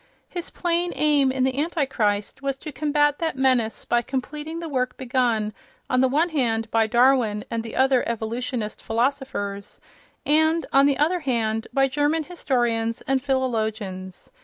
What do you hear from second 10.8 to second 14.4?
the other hand, by German historians and philologians.